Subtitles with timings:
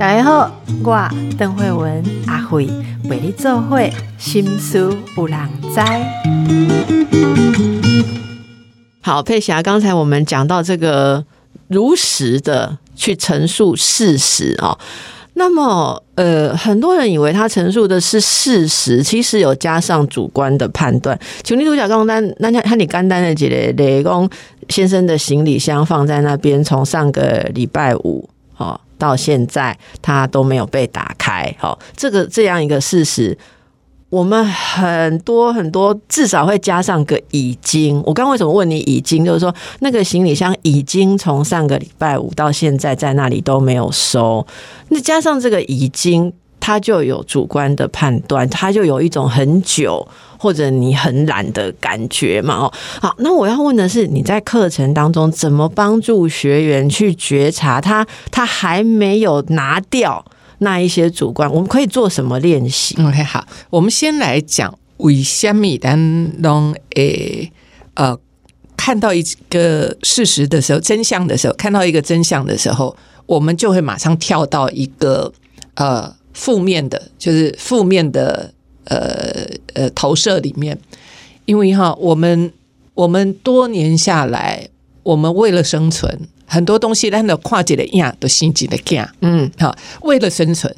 [0.00, 0.50] 大家好，
[0.82, 2.68] 我邓慧文阿慧
[3.04, 4.78] 为你做会心思
[5.16, 5.38] 有人
[5.72, 5.80] 知。
[9.00, 11.24] 好，佩霞，刚才我们讲到这个
[11.68, 14.76] 如实的去陈述事实啊，
[15.34, 21.16] 那么呃，很多人以为他陈述的是事实，其实有加上主观的判断。
[21.44, 24.28] 请你独角刚单，那他你干单的几类雷公
[24.68, 28.80] 先生的行李箱放在那边，从上个礼拜五哦。
[28.98, 33.38] 到现在它都没有被打开，好，这个这样一个事实，
[34.10, 38.02] 我们很多很多至少会加上个已经。
[38.04, 39.24] 我刚为什么问你已经？
[39.24, 44.44] 就是说那个行李箱已经从上个礼拜五到现在在那里都没有收，
[44.88, 46.32] 那加上这个已经。
[46.68, 52.56] 他就有主观的判断，他就有一种很久或者你很懒的感觉嘛？
[52.56, 60.22] 哦，好，那我要问的是，你在课程当中怎么帮助学员去觉察他他还没有拿掉
[60.58, 61.50] 那一些主观？
[61.50, 65.96] 我们可以做什么练习？OK，好，我们先来讲为虾米当
[66.42, 67.50] 中诶
[67.94, 68.14] 呃
[68.76, 72.94] 看到一个事实的时候，真相的时候，看到一个真相的时候，
[73.24, 75.32] 我们就会马上跳到一个
[75.76, 76.17] 呃。
[76.38, 78.52] 负面的，就是负面的，
[78.84, 79.44] 呃
[79.74, 80.78] 呃，投射里面，
[81.46, 82.52] 因为哈，我们
[82.94, 84.68] 我们多年下来，
[85.02, 86.16] 我们为了生存，
[86.46, 90.72] 很多东西，咱都跨界的样都心急的干，嗯，好，为了生存，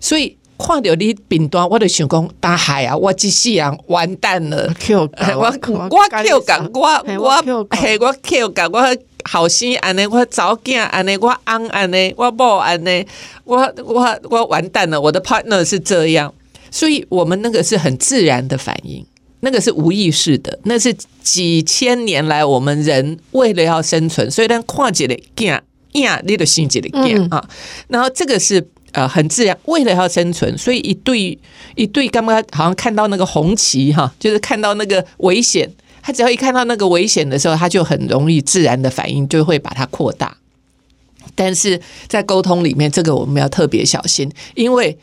[0.00, 5.52] 所以看到你顶端，我就想讲大海啊，我即世人完蛋了，我 我
[7.18, 8.06] 我我嘿，我
[8.72, 8.96] 我。
[9.24, 13.06] 好心安尼，我早囝安尼，我安安尼，我某安尼，
[13.44, 15.00] 我我我完蛋了。
[15.00, 16.32] 我的 partner 是这样，
[16.70, 19.04] 所以我们那个是很自然的反应，
[19.40, 25.48] 那个是无意识的，那是几千年来我们人为了要生存，所以咱看起来惊
[25.92, 27.48] 呀，你的心起来惊啊。
[27.88, 31.38] 然后这个是呃很自然，为了要生存，所以一对
[31.76, 35.70] 一对刚刚好像看到那个红旗哈，就是看到那个危险。
[36.02, 40.36] 他只要一看到那个危险的时候，他就很容易自然的反应就会把它扩大。
[41.34, 44.98] 但是在沟通里面，这个我们要特别小心，因为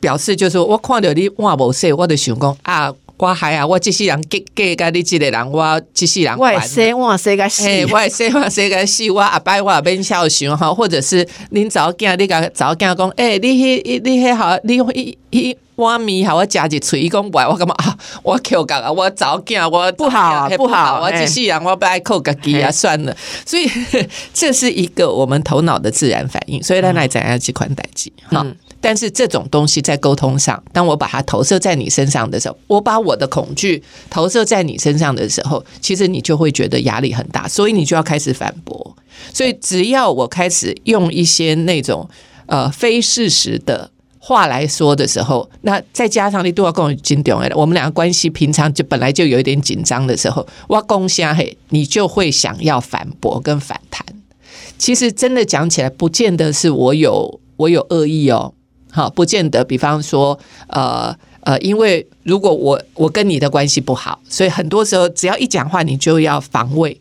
[0.00, 15.56] 表示就是我看到你话不说，我就想讲啊，我还啊，我这些人给给个你这个人，我这些人，我说我说个死，我说我说个死，我阿伯我阿边笑想哈，或者是恁早囝你个早囝讲，哎，你迄你迄好，你迄迄。
[15.76, 17.98] 我咪好，我夹一嘴讲不，我干嘛啊？
[18.22, 23.16] 我扣讲啊，我早囝我不好不好，我只是人我不爱扣个机啊，算了。
[23.44, 23.68] 所以
[24.32, 28.46] 这是一个我们头脑的自然反应，所以来怎样去宽待机哈。
[28.84, 38.94] 但是这种东西在沟通上，当我把它投射在你身上的时候，我把我的恐惧投射在你身上的时候，其实你就会觉得压力很大，所以你就要开始反驳。
[39.32, 42.06] 所以只要我开始用一些那种
[42.44, 43.90] 呃非事实的。
[44.26, 54.02] 话来说的时候，那再加上你都要跟我紧张，我们两个关系平常就本来就有一点紧张的时候，我攻下嘿，你就会想要反驳跟反弹。
[54.78, 58.54] 其实真的讲起来，不见得是我有我有恶意哦，
[58.94, 59.64] 好，不见得。
[59.64, 60.38] 比方说，
[60.68, 66.96] 呃呃，因为如果我我跟你的关系不好，所以很多时候只要一讲话，你就要防卫，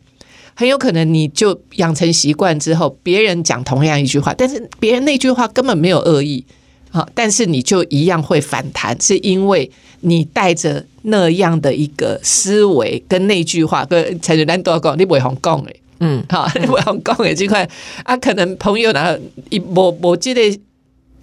[0.56, 6.44] 很有可能你就养成习惯之后，别人讲同样一句话，但是别人那句话根本没有恶意。
[6.90, 9.70] 好，但是你就一样会反弹，是因为
[10.02, 17.68] 你带着那样的一个思维跟那句话，跟陈俊丹都要讲，你不会红讲诶，嗯，好，你不会红讲诶，这块
[18.04, 20.42] 啊，可能朋友然后一我我记得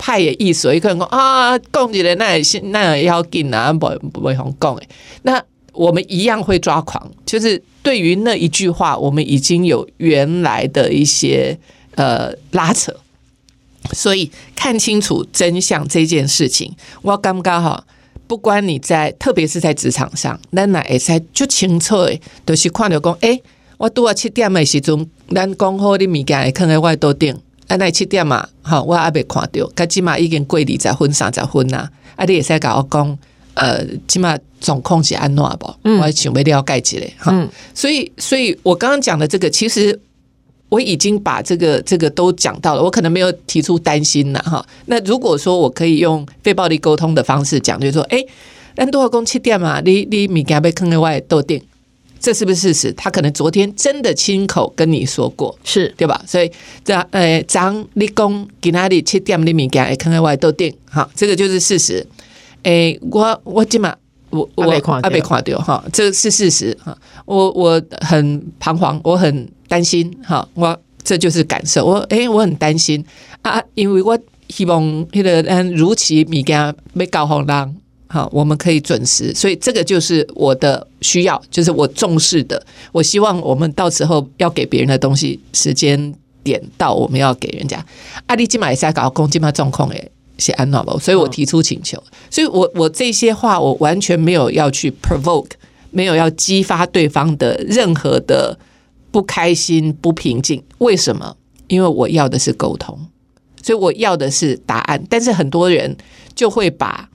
[0.02, 4.88] 派也意思，一个人讲啊，讲起来那也是那也要紧啊，不不会红讲诶，
[5.22, 5.42] 那
[5.74, 11.58] 我们一样会抓狂，就是对于那一句话，我们已经有原来的一些
[11.96, 12.96] 呃拉扯。
[13.92, 17.84] 所以看清楚真相这件事情，我刚刚哈，
[18.26, 23.42] 不管你在，特别是在职场上，咱那会使就清楚诶，都是看到讲，诶，
[23.78, 27.36] 我拄啊七点的时阵，咱讲好的物件会放在外头顶，
[27.70, 33.18] 啊，那七点嘛，好，我还未看到，噶起码已经过二十分、三十分啦，啊，你会使甲我讲，
[33.54, 35.74] 呃，起码总控是安怎不？
[36.00, 37.48] 我想要了解一下哈。
[37.72, 40.00] 所以，所以我刚刚讲的这个，其实。
[40.70, 44.64] 我已经把这个这个都讲到了，我可能没有提出担心了哈。
[44.86, 48.24] 那如果说我可以用非暴力沟通的方式讲，就是说，哎，
[48.76, 51.60] 安多少公七点嘛，你你物件被坑在外豆店，
[52.20, 52.92] 这是不是事实？
[52.92, 56.22] 他可能昨天真的亲口跟你说过，是对吧？
[56.26, 56.48] 所以
[56.84, 62.06] 这呃，张立功给哪里七点你米加被坑在外都定，好，这个就是事实。
[62.62, 63.96] 哎，我我今嘛。
[64.32, 64.62] 我我
[65.02, 66.96] 阿被垮掉哈，这是事实哈。
[67.24, 70.48] 我我很彷徨，我很担心哈。
[70.54, 71.84] 我这就是感受。
[71.84, 73.04] 我诶，我很担心
[73.42, 74.16] 啊，因为我
[74.48, 77.74] 希望那个嗯如期物件被搞红浪。
[78.12, 82.60] 好，我们可以准时，所以这个就是我的需要，就是我重视的。
[82.90, 86.12] 我希望我们到时候要给别人的东西，时间
[86.42, 87.86] 点到，我们要给人家。
[88.26, 92.02] 阿里今晚也是在搞公，今晚中控诶，写安诺吧，所以我提出请求。
[92.28, 95.52] 所以我我这些话，我完全没有要去 provoke，
[95.92, 98.58] 没有要激发对方的任何的
[99.12, 100.60] 不开心、不平静。
[100.78, 101.36] 为什么？
[101.68, 102.98] 因为我要的是沟通，
[103.62, 105.00] 所以我要的是答案。
[105.08, 105.96] 但是很多人
[106.34, 107.08] 就会把。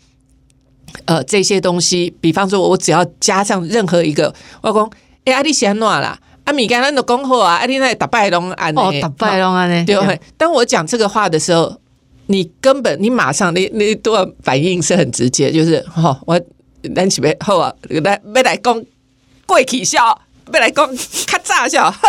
[1.05, 4.89] 呃，这些东西，比方说，我只要加上任何一个，我讲，
[5.25, 9.85] 哎，阿弟先暖啦，阿米干，咱都讲好啊，阿弟那打败龙安哦，打败龙安呢？
[9.85, 10.19] 对。
[10.37, 11.79] 当我讲这个话的时候，
[12.27, 16.39] 你根本你马上你你多反应是很直接，就是哈，我
[16.95, 18.83] 咱起别好啊，来要来讲
[19.45, 20.21] 过起笑。
[20.53, 21.99] 要来讲较早就好，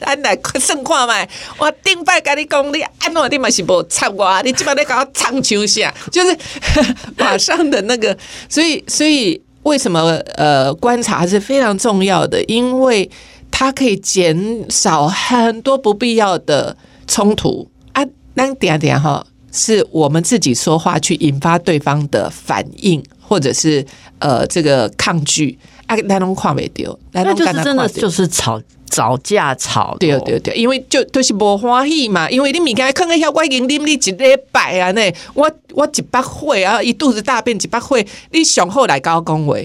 [0.00, 1.28] 咱来算看卖。
[1.58, 5.92] 我顶摆甲你讲，你安怎你嘛是无插我，你即摆咧甲我唱秋啥？
[6.10, 6.36] 就是
[7.16, 8.16] 马上的那个，
[8.48, 10.00] 所以所以为什么
[10.36, 12.42] 呃观察是非常重要的？
[12.44, 13.08] 因为
[13.50, 16.76] 它可以减少很多不必要的
[17.06, 18.04] 冲突啊。
[18.34, 23.86] 那点点哈，是我们自己说话去引发对方的反应，或者是
[24.18, 25.56] 呃这个抗拒。
[25.86, 28.60] 啊，咱拢看袂着，那就是真的就是吵
[28.90, 35.00] 吵架吵，对对对，因为就都是无欢喜嘛，因为你物件坑个遐我已经啉你一礼拜啊呢，
[35.34, 39.56] 我我一百岁啊，伊肚子大便一百岁，你上好来甲我讲话，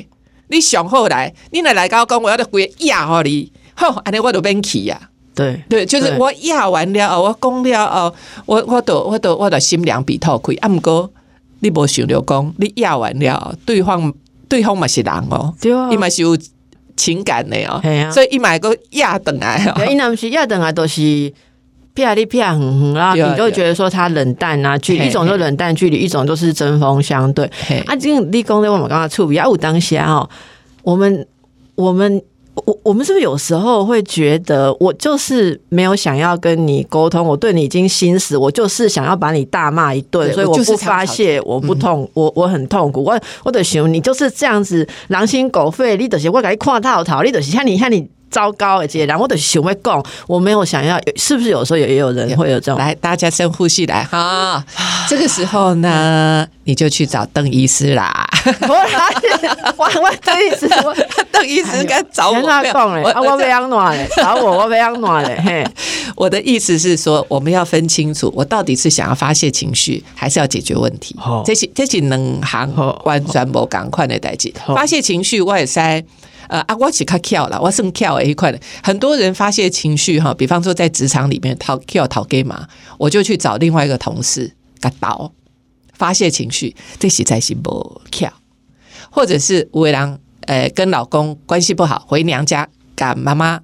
[0.49, 4.99] 你上好来，你来来搞讲话，我得规压互你，好，安尼我就免去啊，
[5.35, 11.09] 对对，就是我压完了后，我讲了后，我我都我都我都心凉鼻透开，啊，毋过
[11.59, 14.13] 你无想着讲，你压完了，对方。
[14.49, 15.53] 对方嘛是人哦，
[15.91, 16.37] 伊嘛是有
[16.97, 17.79] 情感的哦，
[18.11, 21.31] 所以伊买个亚等来哦，伊那不是亚等来都是
[21.93, 27.45] 骗你骗很很啦，你就觉得说他冷淡啊，距离一种就冷淡距离，一种就是针锋相对。
[27.85, 30.29] 啊，这个立功的我们刚刚处理啊，我当下哦，
[30.83, 31.25] 我们
[31.75, 32.21] 我们。
[32.65, 48.09] 我我们是不是有时候会觉得，我就是没有想要跟你沟通，我对你已经心死，我就是想要把你大骂一顿，所以我不发泄，我不痛，我我很痛苦，我我的熊，你就是这样子狼心狗肺，你的是我给你看套套，你的是像你看你。
[48.31, 52.77] 糟糕，而且然后我的熊会讲，我没有想要，是不是有时候也有人会有这种？
[52.77, 54.63] 来，大家深呼吸来哈。
[55.09, 58.29] 这个时候呢，你就去找邓医师啦。
[58.69, 58.75] 我
[59.77, 60.69] 我我邓医师，
[61.39, 62.41] 邓医师该找我。
[62.41, 65.41] 讲嘞，我不要暖嘞， 找我我不要暖嘞。
[65.43, 65.65] 嘿，
[66.15, 71.15] 我的意思是说，我们要分清楚，我到底是想要发泄情绪，还是要解决问题？
[71.45, 74.53] 这是这是两行完全不赶快的代际。
[74.67, 76.03] 发泄情绪，我也在。
[76.49, 78.59] 呃，啊，我是较跳了，我算跳一块的。
[78.81, 84.51] 很多人发泄情绪哈，比方说在职场里面讨跳讨 gay 嘛，我就去找另外一个同事
[84.81, 85.31] 给倒
[85.93, 88.33] 发泄情绪，这实在是不跳。
[89.11, 90.17] 或者是吴伟良，
[90.49, 93.61] 呃，跟老公关系不好，回娘家跟妈妈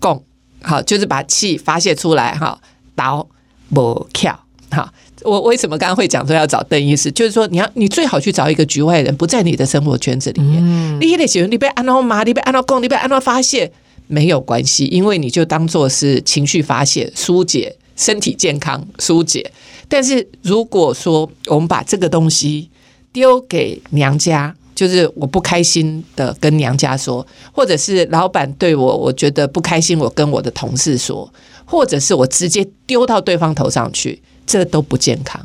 [0.00, 0.20] 共
[0.60, 2.60] 好，就是把气发泄出来哈，
[2.96, 3.24] 倒
[3.72, 4.36] 不跳
[4.72, 4.92] 好。
[5.22, 7.08] 我为什么刚刚会讲说要找邓医师？
[7.12, 11.00] 就是说，你要你最好去找一个局外人，不在你的生活圈子里面。
[11.00, 13.70] 你也得喜欢你被安诺骂，你被安诺供，你被安诺发泄，
[14.08, 19.52] 没有关系，因为你就当做是情绪发泄、疏解、身体健康疏解。
[19.86, 22.68] 但是如果说我们把这个东西
[23.12, 31.32] 丢给娘家，就是我不开心的跟娘家说，或者是老板对我我觉得不开心，我跟我的同事说，
[31.64, 34.22] 或者是我直接丢到对方头上去。
[34.46, 35.40] 这都不健康，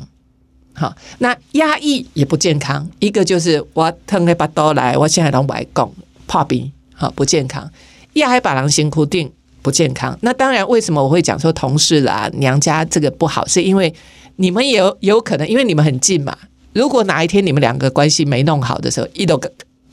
[0.74, 2.86] 好，那压抑也不健康。
[2.98, 5.90] 一个就是我腾一把刀来，我现在让外公
[6.26, 7.66] 破冰，好不健康。
[8.12, 9.32] 压一把狼辛苦定
[9.62, 10.18] 不健康。
[10.20, 13.90] 那当然，为什么我会讲说同事啦、娘家这个不好，是因为
[14.36, 16.36] 你们也有有可能，因为你们很近嘛。
[16.72, 19.40] 如果哪一天你们两个关系没弄好的时候，一都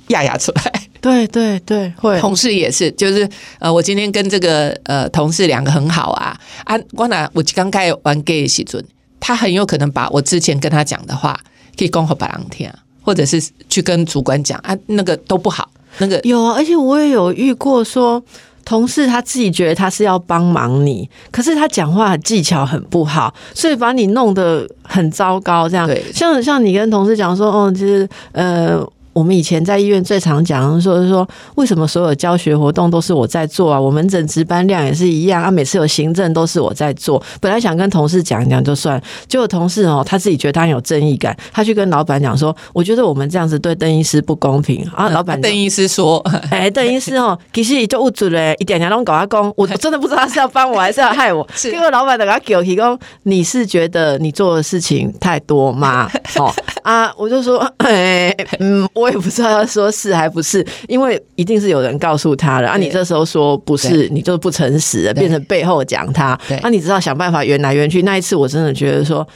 [0.08, 0.74] 压压出来。
[1.00, 3.28] 对对对，会同事也是，就是
[3.60, 8.84] 呃，我今天跟这个呃同事两个很好啊啊，我拿我刚开玩 gay 时准。
[9.20, 11.40] 他很有可能把我之前跟他讲的话，
[11.78, 12.70] 可以公和白狼听，
[13.02, 15.70] 或者是去跟主管讲啊，那个都不好。
[15.98, 18.24] 那个有啊，而且我也有遇过，说
[18.68, 25.70] 同事他自己觉得他是要帮忙你，可是他讲话技巧很不好，所以把你弄得很糟糕。
[25.70, 28.86] 这样，像像你跟同事讲说，哦，就是呃。
[29.18, 33.82] 我们以前在医院最常讲说是说，为什么所有教学活动都是我在做啊？
[33.82, 37.20] 我们诊值班量也是一样啊，每次有行政都是我在做。
[37.42, 45.10] 本来想跟同事讲一讲就算，结果同事哦，他自己觉得他很有正义感，他去跟老板讲说，我觉得我们这样子对邓医师不公平啊。
[45.10, 46.20] 老板邓医师说，
[46.52, 51.48] 哎，邓医师哦，其实就误准嘞，一点点拢搞他公，我真的不知道他是要帮我还是要害我。
[51.58, 56.08] 结果老板等他给我提供，你是觉得你做的事情太多吗？
[56.38, 56.54] 哦
[56.88, 62.78] 啊，我就说， 哎，嗯，我也不知道要说是还不是，因为一定是有人告诉他了啊。
[62.78, 66.40] 你这时候说不是，你就不诚实了，变成背后讲他。
[66.64, 68.04] 那你知道想办法圆来圆去。
[68.04, 69.28] 那一次我真的觉得说。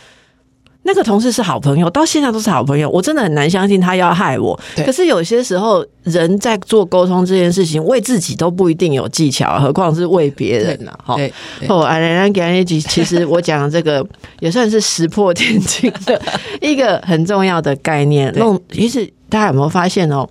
[0.84, 2.90] 那个同事是好朋友，到现在都是好朋友。
[2.90, 4.60] 我真的很难相信他要害我。
[4.78, 10.92] 可是有些时候，人在做沟通这件事情，为自己都不一定有技巧，何况是为别人呢？
[11.04, 11.16] 哈。
[11.68, 14.06] 哦，安安给安一集，其实我讲这个
[14.40, 16.20] 也算是石破天惊的
[16.60, 18.34] 一个很重要的概念。
[18.34, 20.28] 弄，其实大家有没有发现哦？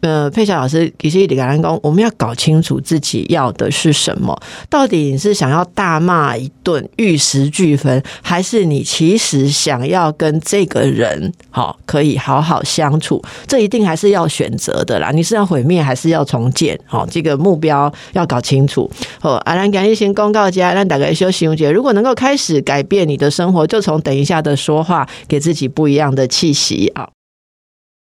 [0.00, 4.38] 呃，佩霞老师其实李感公，我们要搞清楚自己要的是什么。
[4.70, 13.22] 到底你是想要大骂一顿、玉石俱焚，还是你其实想要跟这个人好可以好好相处？
[13.46, 15.10] 这一定还是要选择的啦。
[15.10, 16.78] 你是要毁灭，还是要重建？
[16.84, 18.88] 好，这个目标要搞清楚。
[19.18, 21.70] 好，阿兰感谢先公告家，让大家休息节。
[21.70, 27.08] 如果能够开始改变你的生活，就从等一下的说话，给自己不一样的气息啊。